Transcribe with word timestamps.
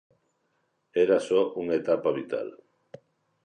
Era 1.03 1.17
só 1.27 1.41
unha 1.61 1.75
etapa 1.81 2.15
vital. 2.19 2.47